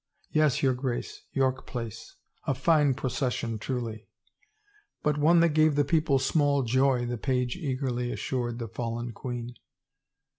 "Yes, 0.31 0.63
your 0.63 0.73
Grace, 0.73 1.25
York 1.31 1.67
Place." 1.67 2.15
"A 2.47 2.55
fine 2.55 2.95
procession, 2.95 3.59
truly."" 3.59 4.07
But 5.03 5.19
one 5.19 5.41
that 5.41 5.49
gave 5.49 5.75
the 5.75 5.85
people 5.85 6.17
small 6.17 6.63
joy," 6.63 7.05
the 7.05 7.19
page 7.19 7.55
eagerly 7.55 8.11
assured 8.11 8.57
the 8.57 8.67
fallen 8.67 9.11
queen. 9.11 9.53